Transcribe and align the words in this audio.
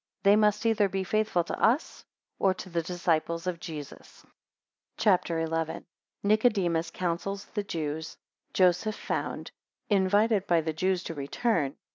They 0.23 0.35
must 0.35 0.65
either 0.65 0.89
be 0.89 1.03
faithful 1.03 1.43
to 1.43 1.63
us 1.63 2.03
or 2.39 2.55
to 2.55 2.71
the 2.71 2.81
disciples 2.81 3.45
of 3.45 3.59
Jesus. 3.59 4.25
CHAPTER 4.97 5.45
XI. 5.45 5.51
1 5.73 5.85
Nicodemus 6.23 6.89
counsels 6.89 7.45
the 7.53 7.61
Jews. 7.63 8.07
6 8.13 8.17
Joseph 8.55 8.95
found. 8.95 9.51
11 9.91 10.05
Invited 10.05 10.47
by 10.47 10.61
the 10.61 10.73
Jews 10.73 11.03
to 11.03 11.13
return. 11.13 11.75